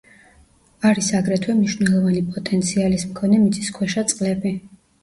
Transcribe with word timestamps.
არის 0.91 1.09
აგრეთვე 1.19 1.55
მნიშვნელოვანი 1.59 2.25
პოტენციალის 2.33 3.07
მქონე 3.13 3.45
მიწისქვეშა 3.47 4.11
წყლები. 4.15 4.59